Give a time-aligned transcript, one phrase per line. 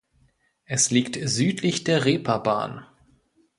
[0.65, 2.87] Es liegt südlich der Reeperbahn.